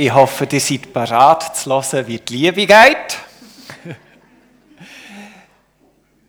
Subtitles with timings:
[0.00, 3.18] Ich hoffe, ihr seid bereit zu hören, wie die Liebe geht.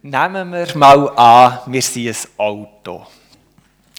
[0.01, 3.05] Nehmen wir mal an, wir sind ein Auto.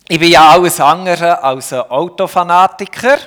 [0.08, 3.18] Ich bin ja alles andere als ein Autofanatiker,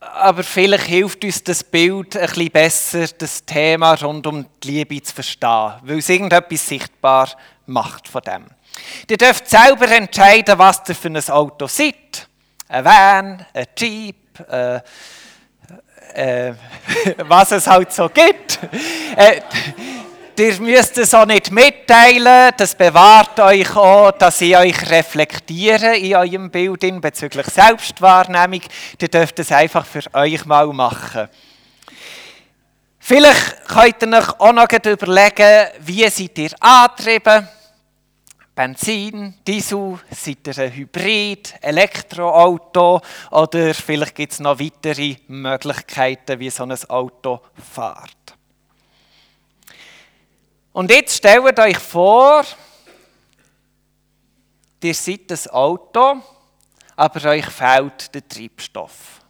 [0.00, 5.02] aber vielleicht hilft uns das Bild ein bisschen besser, das Thema rund um die Liebe
[5.02, 7.28] zu verstehen, weil es irgendetwas sichtbar
[7.66, 8.46] macht von dem.
[9.10, 12.28] Ihr dürft selber entscheiden, was ihr für ein Auto seid.
[12.66, 14.80] Ein Van, ein Jeep, ein
[16.14, 16.52] äh,
[17.18, 18.58] was es halt so gibt.
[19.16, 19.40] Äh,
[20.38, 26.16] ihr müsst es auch nicht mitteilen, das bewahrt euch auch, dass ich euch reflektiere in
[26.16, 28.62] eurem Bild bezüglich Selbstwahrnehmung.
[29.00, 31.28] Ihr dürft es einfach für euch mal machen.
[32.98, 37.48] Vielleicht könnt ihr euch auch noch überlegen, wie seid ihr angetrieben
[38.54, 43.00] Benzin, Diesel, seid ihr ein Hybrid, Elektroauto
[43.32, 47.40] oder vielleicht gibt es noch weitere Möglichkeiten, wie so ein Auto
[47.74, 48.36] fährt.
[50.72, 52.44] Und jetzt stellt euch vor,
[54.82, 56.22] ihr seid ein Auto,
[56.94, 59.20] aber euch fehlt der Treibstoff.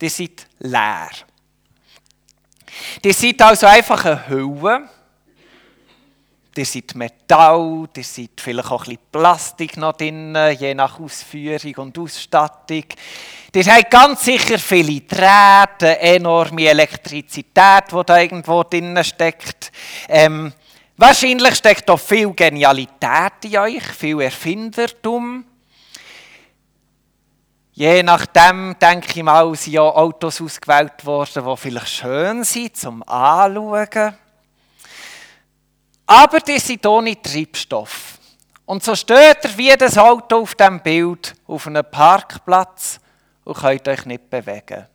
[0.00, 1.10] Ihr seid leer.
[3.02, 4.88] Ihr seid also einfach eine Hülle,
[6.58, 11.74] ihr seid Metall, ihr seid vielleicht auch ein bisschen Plastik noch drin, je nach Ausführung
[11.76, 12.84] und Ausstattung.
[13.54, 19.70] Ihr habt ganz sicher viele Drähte, enorme Elektrizität, die da irgendwo drin steckt.
[20.08, 20.52] Ähm,
[20.96, 25.44] wahrscheinlich steckt auch viel Genialität in euch, viel Erfindertum.
[27.72, 33.02] Je nachdem, denke ich mal, sind ja Autos ausgewählt worden, die vielleicht schön sind zum
[33.02, 34.14] Anschauen.
[36.06, 38.18] Aber die sind ohne Treibstoff.
[38.66, 42.98] Und so steht ihr wie das Auto auf dem Bild auf einem Parkplatz
[43.44, 44.86] und könnt euch nicht bewegen.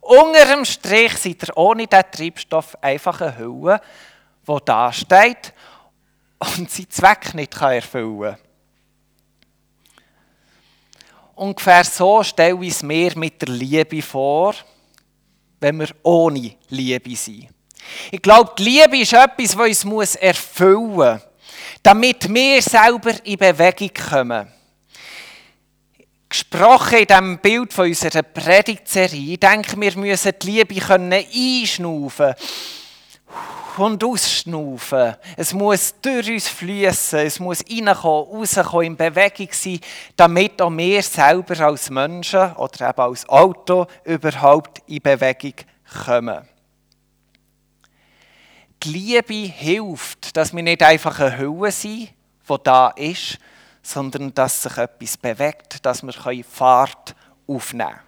[0.00, 3.80] Unter dem Strich seid ihr ohne diesen Treibstoff einfach eine Hülle,
[4.46, 5.52] die da steht
[6.38, 8.38] und seinen Zweck nicht erfüllen kann.
[11.34, 14.54] Ungefähr so stelle ich es mir mit der Liebe vor,
[15.60, 17.48] wenn wir ohne Liebe sind.
[18.10, 21.20] Ich glaube, die Liebe ist etwas, was uns erfüllen muss,
[21.82, 24.52] damit wir selber in Bewegung kommen.
[26.28, 32.34] Gesprochen in diesem Bild von unserer Predigtserie, ich denke, wir müssen die Liebe einschnaufen
[33.78, 35.14] und ausschnaufen.
[35.36, 39.80] Es muss durch uns fließen, es muss reinkommen, rauskommen, in Bewegung sein,
[40.16, 45.54] damit auch wir selber als Menschen oder eben als Auto überhaupt in Bewegung
[46.04, 46.46] kommen.
[48.82, 52.10] Die Liebe hilft, dass wir nicht einfach eine Hülle sind,
[52.48, 53.38] die da ist,
[53.82, 57.14] sondern dass sich etwas bewegt, dass wir Fahrt
[57.46, 58.00] aufnehmen können.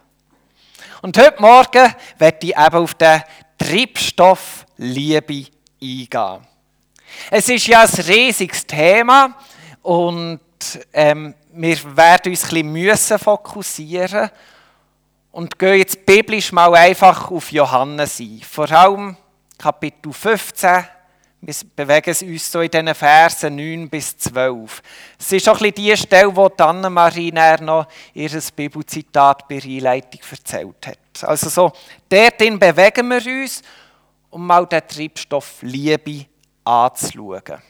[1.01, 3.21] Und heute Morgen werde ich eben auf den
[3.57, 5.45] Treibstoff Liebe
[5.81, 6.47] eingehen.
[7.29, 9.35] Es ist ja ein riesiges Thema
[9.81, 10.39] und
[10.93, 14.29] ähm, wir werden uns ein bisschen fokussieren
[15.31, 18.41] und gehen jetzt biblisch mal einfach auf Johannes ein.
[18.49, 19.17] Vor allem
[19.61, 20.85] Kapitel 15.
[21.41, 24.81] Wir bewegen uns so in diesen Versen 9 bis 12.
[25.19, 27.85] Es ist auch ein die Stelle, wo Anne-Marie noch
[28.15, 31.23] ihr Bibelzitat bei der Einleitung erzählt hat.
[31.23, 31.71] Also so,
[32.09, 33.61] dorthin bewegen wir uns,
[34.31, 36.25] um mal den Treibstoff Liebe
[36.63, 37.61] anzuschauen.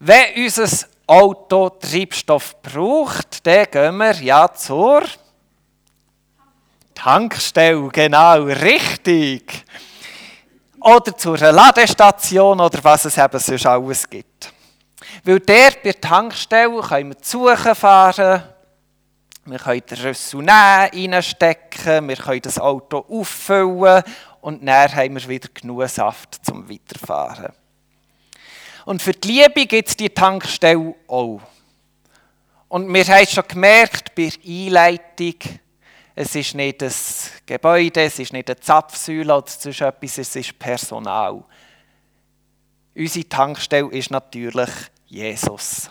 [0.00, 5.04] Wenn unser Auto Treibstoff braucht, dann gehen wir ja zur
[6.98, 9.64] Tankstelle, genau, richtig.
[10.80, 14.52] Oder zu einer Ladestation oder was es eben sonst alles gibt.
[15.22, 18.42] Weil dort bei der Tankstelle können wir zu fahren,
[19.44, 24.02] wir können den Rüssel reinstecken, wir können das Auto auffüllen
[24.40, 27.52] und dann haben wir wieder genug Saft zum Weiterfahren.
[28.84, 31.40] Und für die Liebe gibt es die Tankstelle auch.
[32.68, 35.60] Und wir haben schon gemerkt bei der Einleitung,
[36.20, 36.92] es ist nicht ein
[37.46, 41.44] Gebäude, es ist nicht eine Zapfsäule oder sonst etwas, es ist Personal.
[42.92, 44.70] Unsere Tankstelle ist natürlich
[45.06, 45.88] Jesus.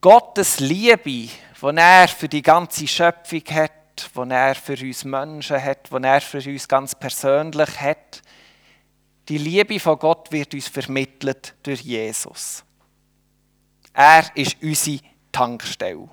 [0.00, 1.30] Gottes Liebe, die
[1.60, 6.48] er für die ganze Schöpfung hat, die er für uns Menschen hat, die er für
[6.48, 8.22] uns ganz persönlich hat,
[9.28, 12.62] die Liebe von Gott wird uns vermittelt durch Jesus.
[13.92, 15.00] Er ist unsere
[15.32, 16.08] Tankstelle.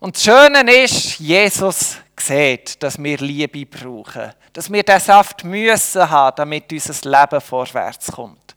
[0.00, 4.32] Und das Schöne ist, Jesus sieht, dass wir Liebe brauchen.
[4.54, 8.56] Dass wir diesen Saft müssen haben, damit unser Leben vorwärts kommt.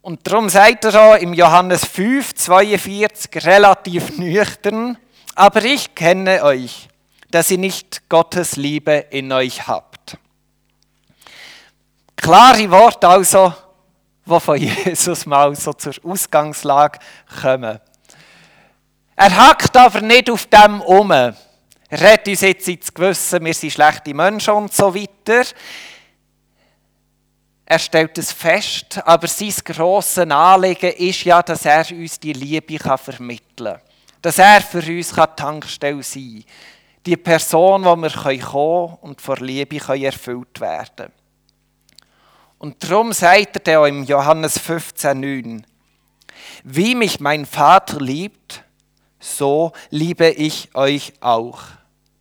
[0.00, 4.96] Und darum sagt er auch im Johannes 5, 42 relativ nüchtern,
[5.34, 6.88] aber ich kenne euch,
[7.30, 10.16] dass ihr nicht Gottes Liebe in euch habt.
[12.16, 13.52] Klare Worte also,
[14.24, 17.00] die von Jesus mal so zur Ausgangslage
[17.42, 17.80] kommen.
[19.22, 21.10] Er hackt aber nicht auf dem um.
[21.10, 21.34] Er
[21.90, 25.44] redet uns jetzt ins Gewissen, wir sind schlechte Menschen und so weiter.
[27.66, 32.78] Er stellt es fest, aber sein grosses Anliegen ist ja, dass er uns die Liebe
[32.78, 33.82] vermitteln kann.
[34.22, 36.52] Dass er für uns Tankstelle sein kann.
[37.04, 41.12] Die Person, wo wir kommen können und vor Liebe erfüllt werden können.
[42.56, 45.62] Und darum sagt er auch im Johannes 15,9:
[46.64, 48.64] Wie mich mein Vater liebt,
[49.20, 51.60] so liebe ich euch auch.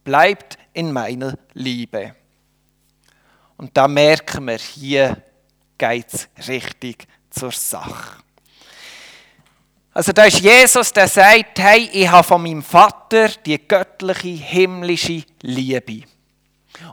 [0.04, 2.16] Bleibt in meiner Liebe.
[3.58, 5.22] Und da merken wir, hier
[5.78, 8.18] geht es richtig zur Sache.
[9.92, 15.24] Also da ist Jesus, der sagt, hey, ich habe von meinem Vater die göttliche, himmlische
[15.42, 16.04] Liebe.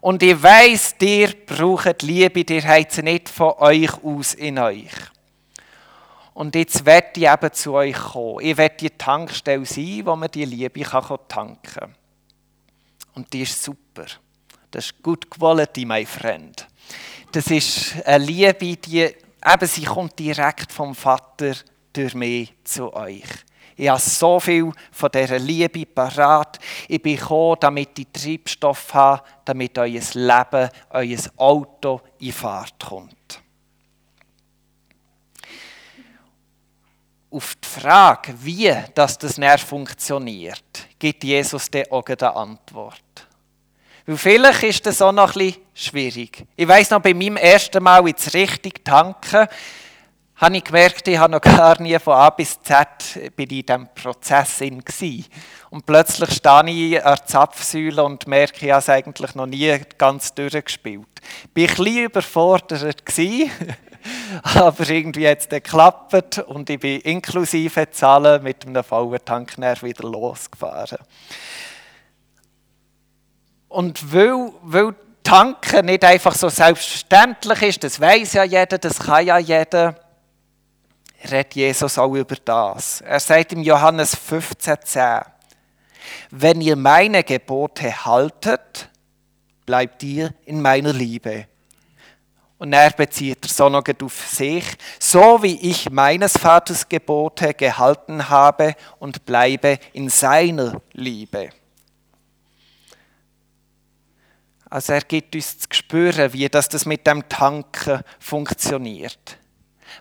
[0.01, 4.91] Und ich weiß, ihr braucht Liebe, ihr habt sie nicht von euch aus in euch.
[6.37, 8.41] Und jetzt werde ich eben zu euch kommen.
[8.43, 11.95] Ich werde die Tankstelle sein, wo man die Liebe tanken kann.
[13.15, 14.05] Und die ist super.
[14.71, 16.67] Das ist good quality, my friend.
[17.33, 21.55] Das ist eine Liebe, die eben, sie kommt direkt vom Vater
[21.91, 23.25] durch mich zu euch.
[23.75, 26.59] Ich habe so viel von dieser Liebe parat.
[26.87, 33.16] Ich bin gekommen, damit ich Treibstoff habe, damit euer Leben, euer Auto in Fahrt kommt.
[37.31, 40.63] Auf die Frage, wie das, näher funktioniert,
[40.99, 43.03] gibt Jesus dann auch eine Antwort.
[44.07, 46.47] Weil vielleicht ist das auch noch ein bisschen schwierig.
[46.55, 49.49] Ich weiss noch, bei meinem ersten Mal ins richtig tanken,
[50.37, 53.89] habe ich gemerkt, ich habe noch gar nie von A bis Z bin in diesem
[53.95, 54.83] Prozess in
[55.71, 59.77] Und plötzlich stehe ich an der Zapfsäule und merke, ich habe es eigentlich noch nie
[59.97, 61.07] ganz durchgespielt.
[61.55, 63.03] Ich war ein bisschen überfordert,
[64.43, 69.57] aber irgendwie hat es dann geklappt und ich bin inklusive Zahlen mit einem vollen Tank
[69.59, 70.99] wieder losgefahren.
[73.69, 79.27] Und weil, weil Tanken nicht einfach so selbstverständlich ist, das weiß ja jeder, das kann
[79.27, 79.97] ja jeder,
[81.25, 83.01] redet Jesus auch über das.
[83.01, 85.27] Er sagt im Johannes 15,10:
[86.31, 88.89] Wenn ihr meine Gebote haltet,
[89.67, 91.47] bleibt ihr in meiner Liebe.
[92.59, 94.65] Und er bezieht er so noch auf sich,
[94.99, 101.51] so wie ich meines Vaters Gebote gehalten habe und bleibe in seiner Liebe.
[104.71, 109.39] Also er gibt uns zu spüren, wie das, das mit dem Tanken funktioniert.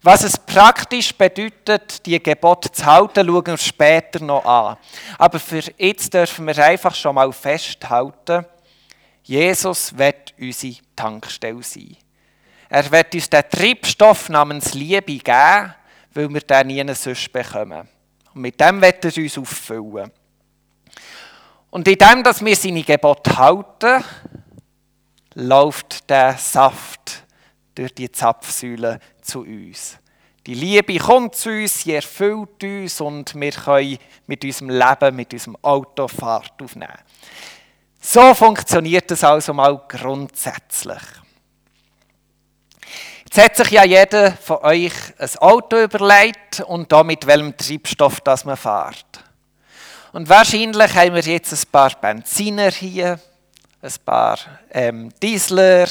[0.02, 4.78] Was es praktisch bedeutet, die Gebote zu halten, schauen wir später noch an.
[5.18, 8.46] Aber für jetzt dürfen wir einfach schon mal festhalten,
[9.24, 11.98] Jesus wird unsere Tankstelle sein.
[12.76, 15.74] Er wird uns den Treibstoff namens Liebe geben,
[16.14, 17.88] weil wir den nie sonst bekommen.
[18.34, 20.12] Und mit dem wird er uns auffüllen.
[21.70, 24.04] Und in dem, dass wir seine Gebote halten,
[25.36, 27.24] läuft der Saft
[27.76, 29.98] durch die Zapfsäule zu uns.
[30.46, 33.98] Die Liebe kommt zu uns, sie erfüllt uns und wir können
[34.28, 37.00] mit unserem Leben, mit unserem Auto Fahrt aufnehmen.
[38.02, 41.25] So funktioniert es also mal grundsätzlich.
[43.36, 48.46] Jetzt hat sich ja jeder von euch ein Auto überlegt und damit welchem Treibstoff das
[48.46, 49.26] man fährt.
[50.14, 53.20] Und wahrscheinlich haben wir jetzt ein paar Benziner hier,
[53.82, 54.38] ein paar
[54.72, 55.86] ähm, Diesler,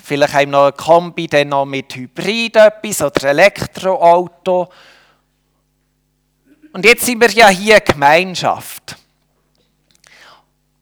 [0.00, 4.68] vielleicht haben wir noch ein Kombi dann noch mit Hybrid etwas oder Elektroauto.
[6.72, 8.94] Und jetzt sind wir ja hier Gemeinschaft.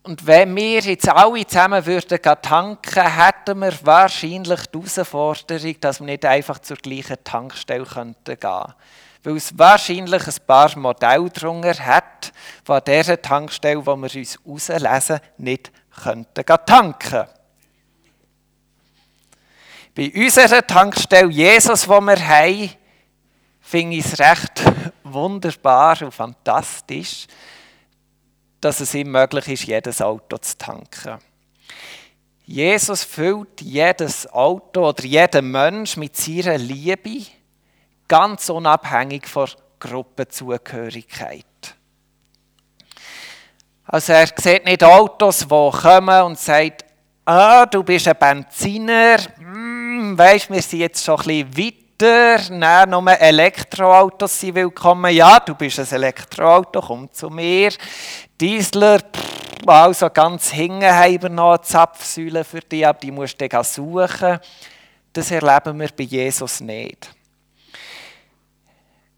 [0.04, 6.06] Und wenn wir jetzt alle zusammen würden tanken, hätten wir wahrscheinlich die Herausforderung, dass wir
[6.06, 8.74] nicht einfach zur gleichen Tankstelle gehen könnten.
[9.22, 12.32] Weil es wahrscheinlich ein paar Modelle drunter hat,
[12.64, 15.70] von dieser Tankstelle, die wir uns auslesen, nicht
[16.02, 17.28] könnten tanken
[19.94, 22.70] Bei unserer Tankstelle Jesus, die wir haben,
[23.60, 24.64] finde ich es recht
[25.04, 27.28] wunderbar und fantastisch,
[28.62, 31.18] dass es ihm möglich ist, jedes Auto zu tanken.
[32.44, 37.26] Jesus füllt jedes Auto oder jeden Mensch mit seiner Liebe,
[38.08, 39.48] ganz unabhängig von
[39.80, 41.44] Gruppenzugehörigkeit.
[43.84, 46.76] Also er sieht nicht Autos, die kommen und sagen,
[47.24, 52.90] ah, du bist ein Benziner, hm, weisst, wir sind jetzt schon ein bisschen weiter, dann
[52.90, 55.14] nur Elektroautos sind willkommen.
[55.14, 57.70] Ja, du bist ein Elektroauto, komm zu mir.
[58.42, 58.98] Diesler,
[59.64, 63.62] also ganz hinten haben wir noch eine Zapfsäule für dich, aber die musst du dann
[63.62, 64.40] suchen.
[65.12, 67.08] Das erleben wir bei Jesus nicht.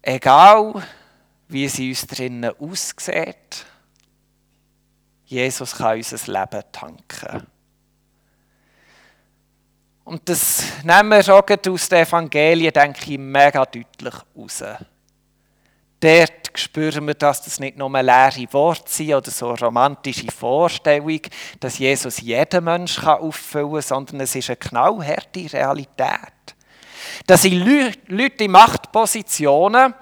[0.03, 0.83] Egal,
[1.47, 3.65] wie sie uns drinnen aussieht,
[5.25, 7.47] Jesus kann unser Leben tanken.
[10.03, 14.63] Und das nehmen wir auch aus den Evangelien, denke ich, mega deutlich raus.
[15.99, 21.21] Dort spüren wir, dass das nicht nur leere Worte sind oder so eine romantische Vorstellung,
[21.59, 26.55] dass Jesus jeden Menschen auffüllen kann, sondern es ist eine knallharte Realität.
[27.27, 27.65] Das sind
[28.07, 29.93] Leute in Machtpositionen,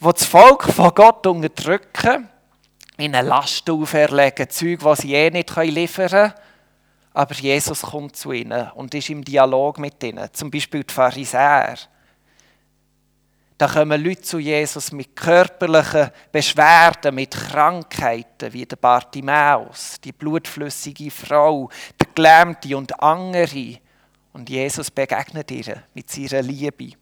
[0.00, 2.28] die das Volk von Gott unterdrücken,
[2.98, 6.34] ihnen Last auferlegen, Zeug, die sie eh nicht liefern können
[7.12, 10.28] aber Jesus kommt zu ihnen und ist im Dialog mit ihnen.
[10.32, 11.76] Zum Beispiel die Pharisäer.
[13.60, 21.10] Da kommen Leute zu Jesus mit körperlichen Beschwerden, mit Krankheiten, wie der Bartimäus, die blutflüssige
[21.10, 21.68] Frau,
[22.00, 23.78] der Gelähmte und andere.
[24.32, 26.92] Und Jesus begegnet ihr mit seiner Liebe.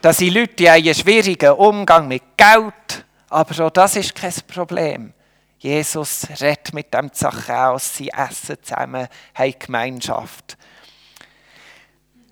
[0.00, 5.12] Das sind Leute, die einen schwierigen Umgang mit Geld, aber auch das ist kein Problem.
[5.58, 10.56] Jesus redet mit dem Zachäus, sie essen zusammen, haben Gemeinschaft.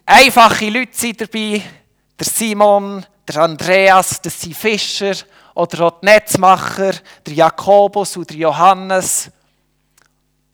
[0.07, 1.61] Einfache Leute sind dabei,
[2.23, 5.15] der Simon, der Andreas, das sind Fischer
[5.55, 6.93] oder auch die Netzmacher,
[7.27, 9.29] der Jakobus oder Johannes.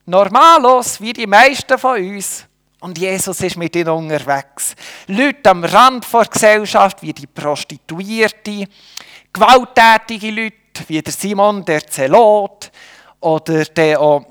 [0.06, 2.46] Normalos, wie die meisten von uns.
[2.80, 4.74] Und Jesus ist mit ihnen unterwegs.
[5.08, 8.66] Leute am Rand der Gesellschaft, wie die Prostituierte,
[9.30, 10.54] gewalttätige Leute,
[10.86, 12.70] wie der Simon der Zelot
[13.20, 14.24] oder der auch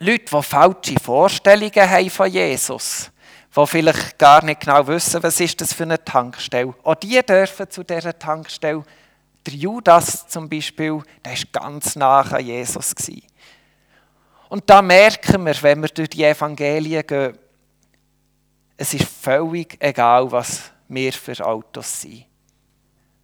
[0.00, 3.10] Leute, die falsche Vorstellungen haben von Jesus,
[3.56, 6.74] die vielleicht gar nicht genau wissen, was ist das für eine Tankstelle.
[6.82, 8.84] Auch die dürfen zu dieser Tankstelle.
[9.46, 12.94] Der Judas zum Beispiel, der war ganz nah an Jesus.
[14.48, 17.38] Und da merken wir, wenn wir durch die Evangelien gehen,
[18.76, 22.28] es ist völlig egal, was wir für Autos sind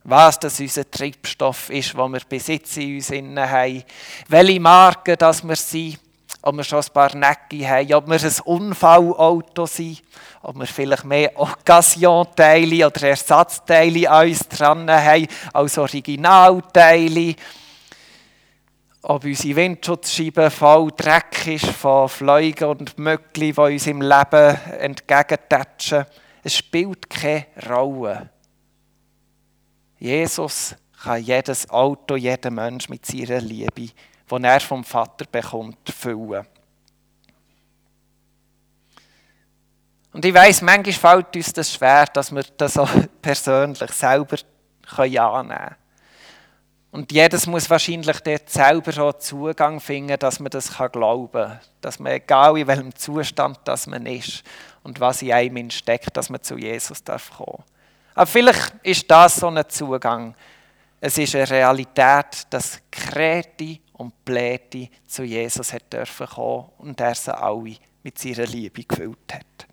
[0.05, 3.83] was das unser Treibstoff ist, den wir Besitz in uns haben,
[4.29, 5.99] welche Marken das wir sind,
[6.45, 10.03] ob wir schon ein paar Necki haben, ob wir ein Unfallauto sind,
[10.43, 17.35] ob wir vielleicht mehr Occasion-Teile oder Ersatzteile an uns dran haben als Originalteile,
[19.01, 26.05] ob unsere Windschutzscheibe voll Dreck ist von Fliegen und Möckli, die uns im Leben entgegentatschen.
[26.43, 28.29] Es spielt keine Rolle.
[29.99, 33.89] Jesus kann jedes Auto, jeden Mensch mit seiner Liebe,
[34.31, 36.47] die er vom Vater bekommt, füllen.
[40.13, 42.91] Und ich weiß, manchmal fällt uns das schwer, dass wir das auch
[43.23, 44.37] persönlich selber
[44.97, 45.77] annehmen können.
[46.93, 51.61] Und jedes muss wahrscheinlich dort selber auch Zugang finden, dass man das glauben kann.
[51.81, 54.45] Dass man, egal in welchem Zustand das man ist
[54.85, 57.65] und was in einem steckt, dass man zu Jesus darf kommen
[58.15, 60.35] aber vielleicht ist das so ein Zugang.
[61.01, 67.15] Es ist eine Realität, dass Kreti und Pläti zu Jesus hat dürfen kommen und er
[67.15, 69.67] sie alle mit seiner Liebe gefüllt hat.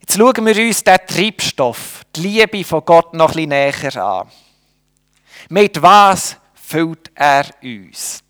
[0.00, 4.30] Jetzt schauen wir uns den Treibstoff, die Liebe von Gott noch bisschen näher an.
[5.48, 8.22] Mit was füllt er uns?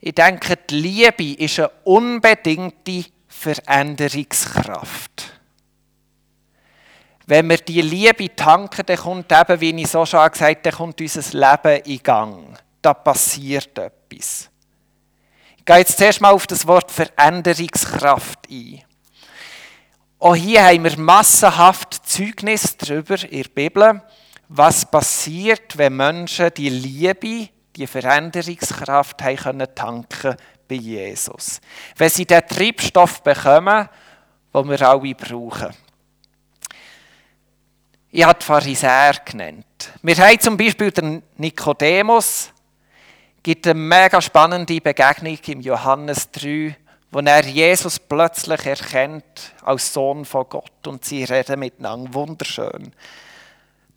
[0.00, 5.23] Ich denke, die Liebe ist eine unbedingte Veränderungskraft.
[7.26, 10.72] Wenn wir die Liebe tanken, dann kommt eben, wie ich so schon gesagt habe, dann
[10.72, 12.58] kommt unser Leben in Gang.
[12.82, 14.50] Da passiert etwas.
[15.56, 18.82] Ich gehe jetzt zuerst mal auf das Wort Veränderungskraft ein.
[20.18, 24.02] Auch hier haben wir massenhaft Zeugnis darüber in der Bibel,
[24.48, 30.36] was passiert, wenn Menschen die Liebe, die Veränderungskraft haben können tanken
[30.68, 31.60] bei Jesus.
[31.96, 33.88] Wenn sie den Treibstoff bekommen,
[34.54, 35.74] den wir alle brauchen.
[38.16, 39.90] Ich habe die Pharisäer genannt.
[40.00, 42.50] Wir haben zum Beispiel den Nikodemus,
[43.42, 46.76] gibt eine mega spannende Begegnung im Johannes 3,
[47.10, 49.24] wo er Jesus plötzlich erkennt
[49.64, 52.92] als Sohn von Gott und sie reden miteinander wunderschön.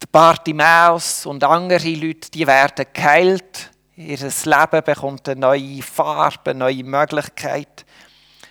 [0.01, 3.69] Der Bartimäus und andere Leute, die werden geheilt
[3.99, 7.83] Ihr Leben bekommt eine neue Farbe, eine neue Möglichkeit.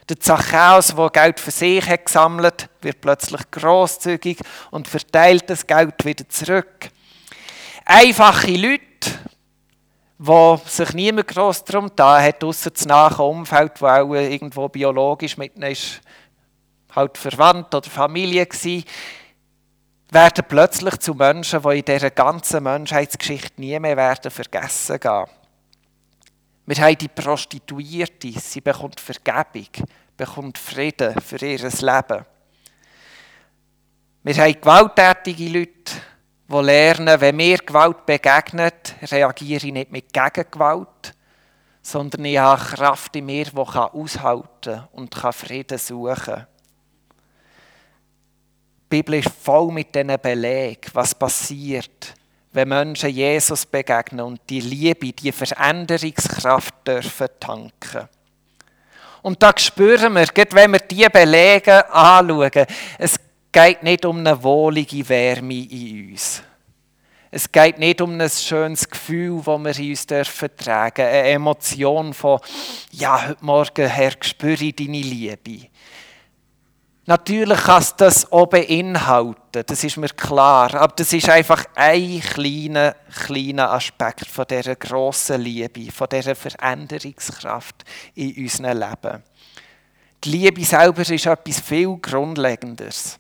[0.09, 4.39] Der Zachäus, der Geld für sich hat gesammelt wird plötzlich großzügig
[4.71, 6.91] und verteilt das Geld wieder zurück.
[7.85, 8.83] Einfache Leute,
[10.19, 15.37] wo sich niemand gross darum da hat, außer das nahe Umfeld, wo auch irgendwo biologisch
[15.37, 16.01] mit ihnen ist,
[16.95, 18.83] halt verwandt oder Familie war,
[20.11, 25.27] werden plötzlich zu Menschen, die in dieser ganzen Menschheitsgeschichte nie mehr werden vergessen gehen.
[26.67, 29.69] Wir haben die Prostituierte, sie bekommt Vergebung,
[30.17, 32.27] bekommt Frieden für ihr Leben.
[34.25, 35.93] Wir haben gewalttätige Leute,
[36.49, 41.15] die lernen, wenn mir Gewalt begegnet, reagiere ich nicht mit Gegengewalt,
[41.83, 46.47] sondern ich habe Kraft in mir, die aushalten und Frieden suchen kann.
[48.83, 52.15] Die Bibel ist voll mit diesen Belegen, was passiert,
[52.57, 58.09] wenn Menschen Jesus begegnen und die Liebe, die Veränderungskraft dürfen tanken.
[59.21, 62.65] Und da spüren wir, wenn wir diese Belege anschauen,
[62.99, 63.17] es
[63.53, 66.43] geht nicht um eine wohlige Wärme in uns.
[67.31, 71.05] Es geht nicht um ein schönes Gefühl, das wir in uns tragen dürfen.
[71.05, 72.41] Eine Emotion von,
[72.93, 75.69] ja, heute Morgen, Herr, spüre deine Liebe.
[77.05, 80.75] Natürlich kann es das auch beinhalten, das ist mir klar.
[80.75, 82.95] Aber das ist einfach ein kleiner,
[83.27, 87.85] kleiner Aspekt von dieser grossen Liebe, von dieser Veränderungskraft
[88.15, 89.23] in unserem Leben.
[90.25, 93.19] Die Liebe selber ist etwas viel Grundlegendes.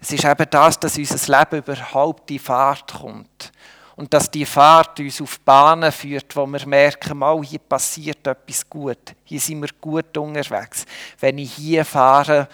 [0.00, 3.52] Es ist eben das, dass unser Leben überhaupt in Fahrt kommt.
[3.96, 8.68] Und dass die Fahrt uns auf Bahnen führt, wo wir merken, mal, hier passiert etwas
[8.68, 9.14] gut.
[9.24, 10.84] Hier sind wir gut unterwegs.
[11.20, 12.48] Wenn ich hier fahre,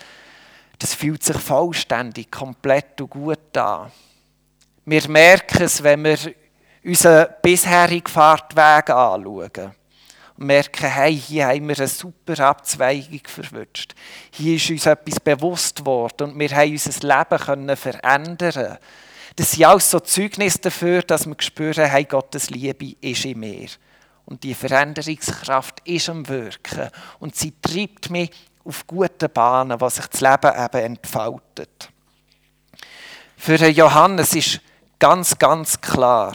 [0.81, 3.93] das fühlt sich vollständig, komplett und gut an.
[4.87, 6.19] Wir merken es, wenn wir
[6.83, 9.75] unseren bisherigen Fahrtweg anschauen
[10.37, 13.95] und merken, hey, hier haben wir eine super Abzweigung verwünscht.
[14.31, 18.79] Hier ist uns etwas bewusst worden und wir haben unser Leben verändern
[19.37, 23.69] Das sind auch so Zeugnisse dafür, dass wir spüren, hey, Gottes Liebe ist in mir.
[24.25, 26.89] Und die Veränderungskraft ist am Wirken.
[27.19, 28.31] Und sie treibt mich
[28.65, 31.91] auf gute Bahnen, was sich das Leben eben entfaltet.
[33.37, 34.61] Für Johannes ist
[34.99, 36.35] ganz, ganz klar,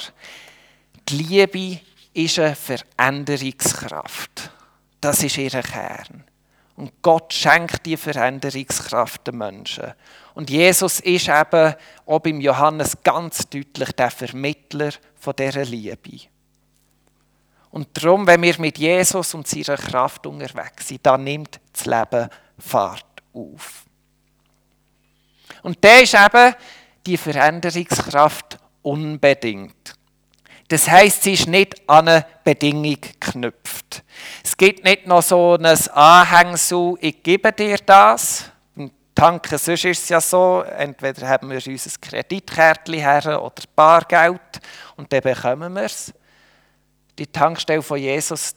[1.07, 1.79] die Liebe
[2.13, 4.49] ist eine Veränderungskraft.
[5.01, 6.23] Das ist ihr Kern.
[6.75, 9.93] Und Gott schenkt die Veränderungskraft den Menschen.
[10.33, 16.27] Und Jesus ist eben auch beim Johannes ganz deutlich der Vermittler von dieser Liebe.
[17.75, 22.29] Und darum, wenn wir mit Jesus und seiner Kraft unterwegs sind, dann nimmt das Leben
[22.57, 23.83] Fahrt auf.
[25.61, 26.55] Und der ist eben
[27.05, 29.93] die Veränderungskraft unbedingt.
[30.69, 34.03] Das heißt, sie ist nicht an eine Bedingung geknüpft.
[34.41, 38.51] Es gibt nicht noch so ein Anhängsel, ich gebe dir das.
[38.77, 44.61] Im Tanken sonst ist es ja so, entweder haben wir unser Kreditkärtchen her oder Bargeld
[44.95, 46.13] und dann bekommen wir es.
[47.17, 48.55] Die Tankstelle von Jesus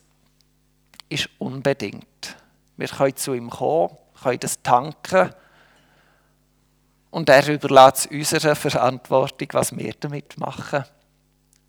[1.08, 2.36] ist unbedingt.
[2.76, 5.30] Wir können zu ihm kommen, können das tanken
[7.10, 10.84] und er überlässt unserer Verantwortung, was wir damit machen.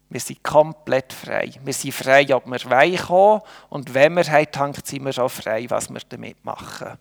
[0.10, 1.52] Wir sind komplett frei.
[1.64, 5.70] Wir sind frei, ob wir kommen und wenn wir haben tankt, sind wir auch frei,
[5.70, 6.98] was wir damit machen.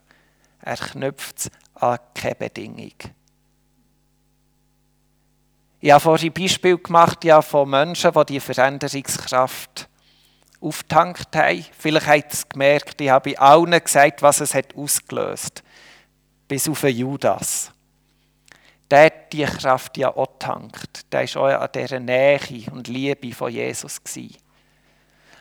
[0.61, 2.93] Er knüpft es an keine Bedingung.
[5.81, 9.89] Ich habe vorhin Beispiel gemacht ja, von Menschen, die die Veränderungskraft
[10.61, 11.65] auftankt haben.
[11.79, 15.63] Vielleicht habt ihr es gemerkt, ich habe allen gesagt, was es hat ausgelöst hat.
[16.49, 17.73] Bis auf Judas
[18.91, 21.13] der hat die Kraft ja auch getankt.
[21.13, 22.41] Der war auch an dieser Nähe
[22.73, 24.01] und Liebe von Jesus.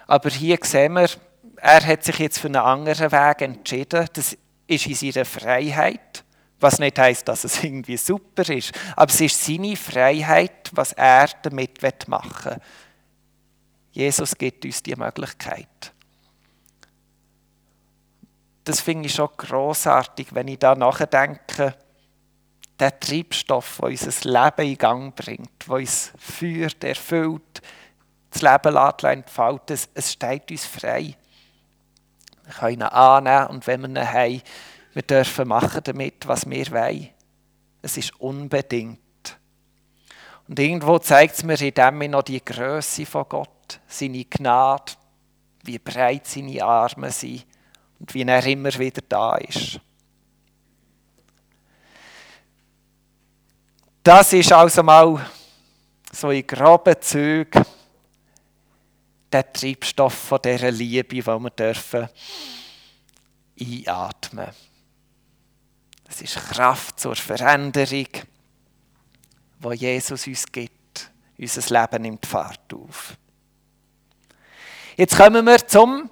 [0.06, 1.10] Aber hier sehen wir,
[1.58, 4.08] er hat sich jetzt für einen anderen Weg entschieden.
[4.14, 6.24] Das ist in seiner Freiheit.
[6.60, 8.72] Was nicht heißt, dass es irgendwie super ist.
[8.96, 12.62] Aber es ist seine Freiheit, was er damit machen will.
[13.92, 15.92] Jesus gibt uns die Möglichkeit.
[18.64, 21.76] Das finde ich schon großartig, wenn ich da nachdenke
[22.80, 27.62] der Treibstoff, der unser Leben in Gang bringt, der uns führt, erfüllt,
[28.30, 31.16] das Leben entfalten es, es steht uns frei.
[32.44, 34.42] Wir können ihn annehmen und wenn wir ihn haben,
[34.98, 37.10] wir dürfen machen damit, was wir wollen.
[37.84, 38.98] Es ist unbedingt.
[40.48, 44.94] Und irgendwo zeigt es mir in dem noch die Größe von Gott, seine Gnade,
[45.66, 47.46] wie breit seine Arme sind
[48.00, 49.80] und wie er immer wieder da ist.
[54.02, 55.30] Das ist also mal
[56.12, 57.64] so in groben Zügen
[59.32, 62.10] der Treibstoff von dieser Liebe, die wir dürfen
[63.60, 64.48] einatmen.
[66.10, 68.08] Es ist Kraft zur Veränderung,
[69.60, 71.12] wo Jesus uns gibt.
[71.38, 73.16] Unser Leben nimmt Fahrt auf.
[74.96, 76.10] Jetzt kommen wir zum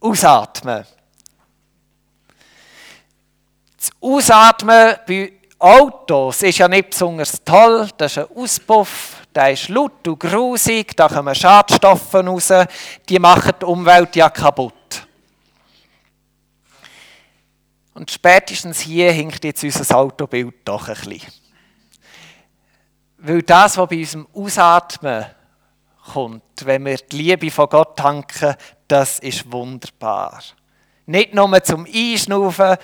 [0.00, 0.84] Ausatmen.
[3.76, 7.88] Das Ausatmen bei Autos ist ja nicht besonders toll.
[7.96, 12.52] Das ist ein Auspuff, der ist laut und grusig, da kommen Schadstoffe raus,
[13.08, 15.03] die machen die Umwelt ja kaputt.
[17.94, 21.32] Und spätestens hier hinkt jetzt unser Autobild doch ein bisschen.
[23.18, 25.26] Weil das, was bei unserem Ausatmen
[26.12, 28.54] kommt, wenn wir die Liebe von Gott tanken,
[28.88, 30.42] das ist wunderbar.
[31.06, 32.76] Nicht nur zum Einschnaufen,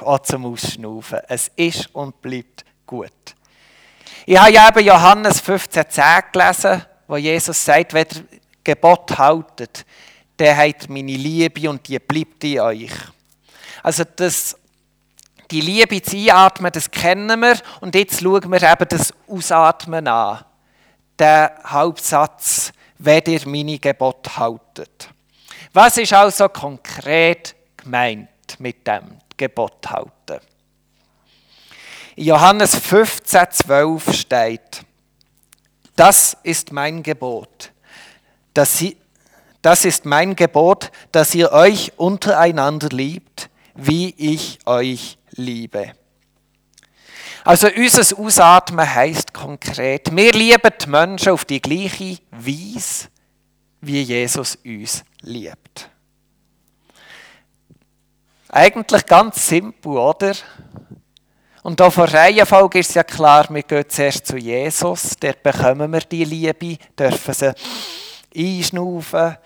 [0.00, 1.20] auch zum Ausschnaufen.
[1.28, 3.12] Es ist und bleibt gut.
[4.26, 8.24] Ich habe eben Johannes 15,10 gelesen, wo Jesus sagt, wenn ihr
[8.64, 9.84] Gebot haltet,
[10.40, 12.92] habt ihr meine Liebe und die bleibt in euch.
[13.82, 14.56] Also das,
[15.50, 20.44] die Liebe zu einatmen, das kennen wir und jetzt schauen wir eben das Ausatmen an.
[21.18, 25.08] Der Hauptsatz, wenn ihr meine Gebot haltet.
[25.72, 30.40] Was ist also konkret gemeint mit dem Gebot halten?
[32.16, 34.82] In Johannes 15, 12 steht,
[35.94, 37.72] das ist mein Gebot,
[38.54, 38.96] dass sie,
[39.62, 45.92] das ist mein Gebot, dass ihr euch untereinander liebt, wie ich euch liebe.
[47.44, 53.08] Also unser Ausatmen heißt konkret, wir lieben die Menschen auf die gleiche Weise,
[53.80, 55.88] wie Jesus uns liebt.
[58.48, 60.34] Eigentlich ganz simpel, oder?
[61.62, 65.92] Und da von Reihenfolge ist es ja klar, wir gehen zuerst zu Jesus, dort bekommen
[65.92, 67.54] wir die Liebe, dürfen sie
[68.36, 69.36] einschnaufen,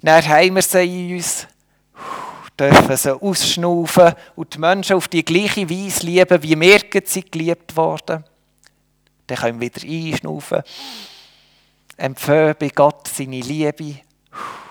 [0.00, 1.46] dann haben wir sie in uns,
[2.62, 7.76] dürfen sie ausschnaufen und die Menschen auf die gleiche Weise lieben, wie wir sie geliebt
[7.76, 8.24] worden.
[9.26, 10.62] Dann können wir wieder einschnaufen,
[11.96, 13.96] empfehlen bei Gott seine Liebe,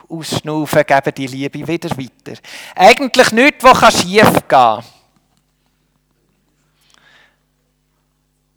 [0.07, 2.39] ausschnaufen, geben die Liebe wieder weiter.
[2.75, 4.83] Eigentlich nichts, was schief gehen kann.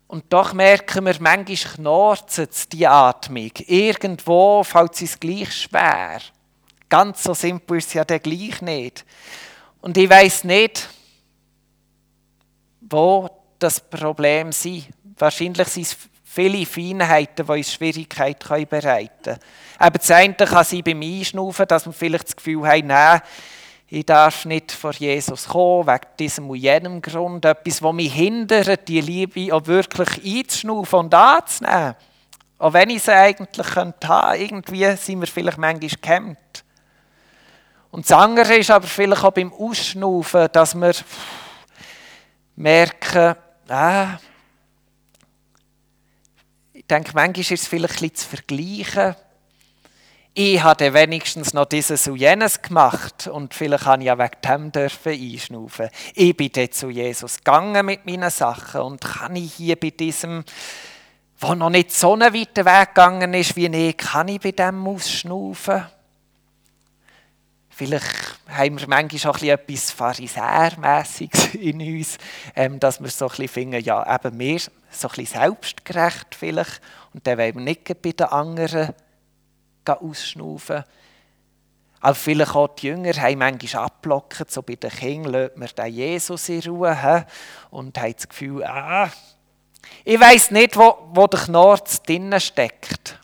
[0.06, 3.50] Und doch merken wir, manchmal knurzt die Atmung.
[3.66, 6.20] Irgendwo fällt es gleich schwer.
[6.88, 9.04] Ganz so simpel ist es ja der gleich nicht.
[9.80, 10.88] Und ich weiß nicht,
[12.80, 14.66] wo das Problem ist.
[15.18, 19.38] Wahrscheinlich sind es viele Feinheiten, die uns Schwierigkeiten bereiten können.
[19.80, 23.20] Eben das eine kann sein beim Einschnaufen, dass wir vielleicht das Gefühl haben, nein,
[23.86, 27.44] ich darf nicht vor Jesus kommen, wegen diesem und jenem Grund.
[27.44, 31.94] Etwas, das mich hindert, die Liebe auch wirklich einzuschnaufen und anzunehmen.
[32.58, 36.63] Auch wenn ich sie eigentlich könnte irgendwie sind wir vielleicht manchmal gehemmt.
[37.94, 40.94] Und das andere ist aber vielleicht auch beim Ausschnaufen, dass wir
[42.56, 43.36] merken,
[43.68, 44.18] ah,
[46.72, 49.14] ich denke, manchmal ist es vielleicht ein bisschen zu vergleichen
[50.36, 54.72] ich habe wenigstens noch dieses und jenes gemacht und vielleicht habe ich ja wegen dem
[54.72, 55.88] dürfen einschnaufen.
[56.16, 60.42] Ich bin dort zu Jesus gegangen mit meinen Sachen und kann ich hier bei diesem,
[61.38, 64.84] wo noch nicht so einen weiten Weg gegangen ist wie ich, kann ich bei dem
[64.84, 65.86] ausschnaufen?
[67.76, 72.18] Vielleicht haben wir manchmal etwas Pharisäermässiges in uns,
[72.54, 74.60] ähm, dass wir so ein finden, ja, eben wir,
[74.90, 76.80] so ein selbstgerecht vielleicht,
[77.12, 78.94] und dann wollen wir nicht bei den anderen
[79.84, 80.84] ausschnaufen.
[82.00, 85.94] Aber vielleicht auch die Jünger haben manchmal abblockt, so bei den Kindern lässt man den
[85.94, 87.24] Jesus in Ruhe he?
[87.70, 89.10] und haben das Gefühl, ah,
[90.04, 93.18] ich weiß nicht, wo, wo der Knorz drinnen steckt.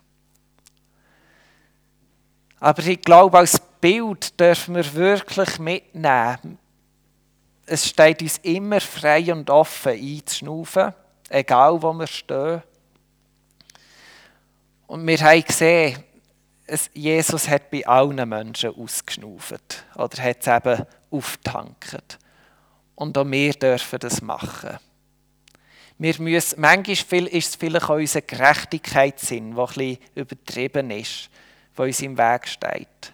[2.58, 6.58] Aber ich glaube, als Bild dürfen wir wirklich mitnehmen.
[7.66, 10.92] Es steht uns immer frei und offen einzuschnaufen,
[11.28, 12.62] egal wo wir stehen.
[14.86, 16.02] Und wir haben gesehen,
[16.94, 22.18] Jesus hat bei allen Menschen ausgeschnauft oder hat es eben auftankt.
[22.94, 24.78] Und auch wir dürfen das machen.
[25.98, 31.28] Wir müssen, manchmal ist es vielleicht auch unser Gerechtigkeitssinn, der ein bisschen übertrieben ist,
[31.76, 33.12] der uns im Weg steht.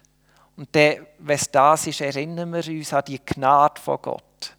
[0.57, 4.57] Und dann, wenn es das ist, erinnern wir uns an die Gnade von Gott,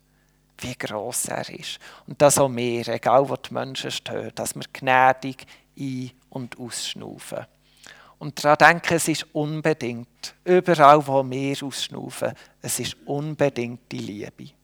[0.60, 1.80] wie gross er ist.
[2.06, 5.46] Und das auch wir, egal wo die Menschen stehen, dass wir gnädig
[5.78, 7.46] ein- und ausschnaufen.
[8.20, 14.44] Und daran denken, es ist unbedingt, überall wo wir ausschnaufen, es ist unbedingt die Liebe.
[14.44, 14.56] Ich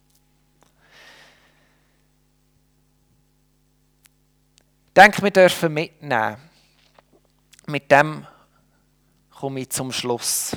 [4.96, 6.38] denke, wir dürfen mitnehmen.
[7.66, 8.28] Mit dem
[9.32, 10.56] komme ich zum Schluss.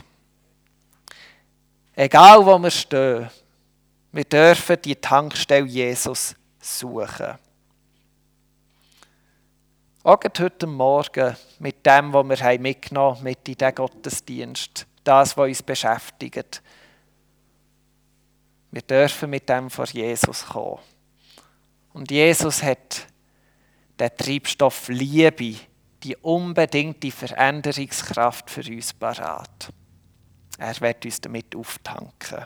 [1.98, 3.30] Egal wo wir stehen,
[4.12, 7.38] wir dürfen die Tankstelle Jesus suchen.
[10.02, 15.48] auch heute Morgen mit dem, was wir mitgenommen haben, mit in diesen Gottesdienst, das, was
[15.48, 16.62] uns beschäftigt.
[18.70, 20.80] Wir dürfen mit dem vor Jesus kommen.
[21.94, 23.06] Und Jesus hat
[23.98, 25.54] den Treibstoff Liebe,
[26.02, 29.72] die unbedingte Veränderungskraft für uns parat.
[30.58, 32.44] Er wird uns damit auftanken.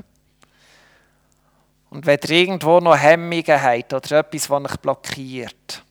[1.91, 5.85] Und wenn ihr irgendwo noch Hemmungen habt oder etwas, das euch blockiert,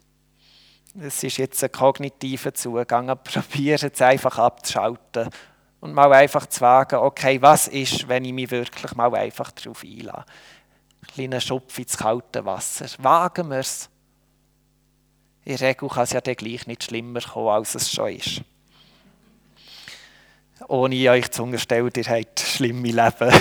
[1.00, 5.30] es ist jetzt ein kognitiver Zugang, probiert es einfach abzuschalten
[5.82, 9.84] und mal einfach zu wagen, okay, was ist, wenn ich mich wirklich mal einfach darauf
[9.84, 10.26] einlasse.
[11.02, 12.88] Ein kleiner Schupf ins kalte Wasser.
[13.00, 13.90] Wagen wir es.
[15.46, 18.42] In der Regel kann es ja dann gleich nicht schlimmer kommen, als es schon ist.
[20.67, 23.34] Ohne euch zu unterstellen, ihr habt schlimme Leben.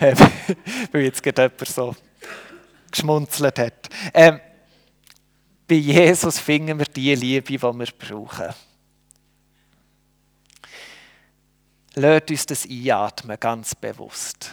[0.92, 1.94] Weil jetzt gerade jemand so
[2.90, 3.88] geschmunzelt hat.
[4.14, 4.40] Ähm,
[5.66, 8.54] bei Jesus finden wir die Liebe, die wir brauchen.
[11.94, 14.52] Lasst uns das einatmen, ganz bewusst.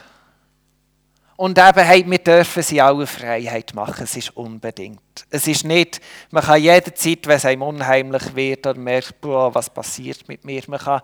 [1.37, 5.01] Und eben, hey, wir dürfen sie alle Freiheit machen, es ist unbedingt.
[5.29, 5.99] Es ist nicht,
[6.31, 10.63] man kann jederzeit, wenn es einem unheimlich wird oder merkt, boah, was passiert mit mir,
[10.67, 11.01] man kann,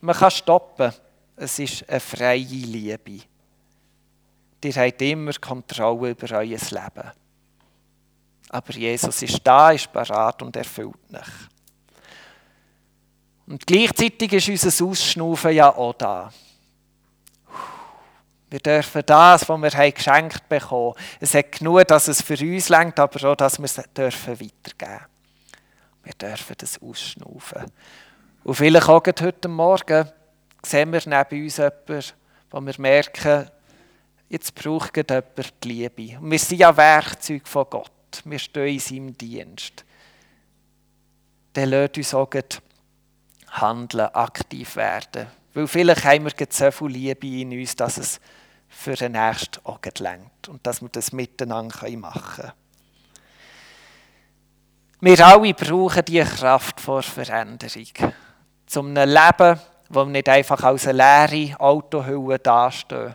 [0.00, 0.92] man kann stoppen.
[1.36, 3.20] Es ist eine freie Liebe.
[4.64, 7.12] Ihr habt immer Kontrolle über euer Leben.
[8.50, 11.20] Aber Jesus ist da, ist parat und erfüllt mich.
[13.46, 16.32] Und gleichzeitig ist unser Ausschnaufen ja auch da.
[18.50, 22.70] Wir dürfen das, was wir haben geschenkt bekommen, es hat genug, dass es für uns
[22.70, 25.06] lenkt, aber auch, dass wir es dürfen weitergeben.
[26.02, 27.70] Wir dürfen das ausschnaufen.
[28.44, 30.08] Und vielleicht auch heute Morgen
[30.62, 32.04] sehen wir neben uns jemanden,
[32.50, 33.50] wo wir merken,
[34.28, 36.18] jetzt braucht jemand die Liebe.
[36.18, 38.22] Und wir sind ja Werkzeuge von Gott.
[38.24, 39.84] Wir stehen in seinem Dienst.
[41.52, 42.30] Dann lässt uns auch
[43.50, 45.26] handeln, aktiv werden.
[45.54, 48.20] Weil vielleicht haben wir so viel Liebe in uns, dass es
[48.68, 52.52] für den Nächsten auch lenkt und dass wir das miteinander machen können.
[55.00, 58.12] Wir alle brauchen diese Kraft vor Veränderung.
[58.68, 63.14] Zum einem Leben, wo wir nicht einfach als eine leere Autohülle dastehen,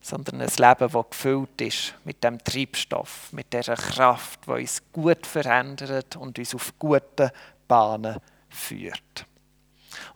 [0.00, 5.24] sondern ein Leben, das gefüllt ist mit dem Treibstoff, mit dieser Kraft, die uns gut
[5.26, 7.32] verändert und uns auf gute
[7.68, 8.16] Bahnen
[8.48, 9.26] führt.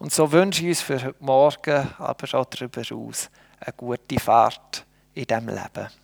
[0.01, 4.85] Und so wünsche ich uns für heute Morgen, aber auch darüber hinaus, eine gute Fahrt
[5.15, 6.02] in diesem Leben.